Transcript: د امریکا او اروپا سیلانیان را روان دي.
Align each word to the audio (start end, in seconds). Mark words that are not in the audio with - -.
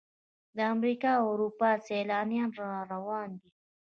د 0.57 0.59
امریکا 0.73 1.11
او 1.19 1.25
اروپا 1.33 1.69
سیلانیان 1.87 2.51
را 2.59 2.71
روان 2.91 3.29
دي. 3.41 3.49